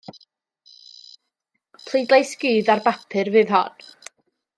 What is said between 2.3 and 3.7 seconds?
gudd ar bapur fydd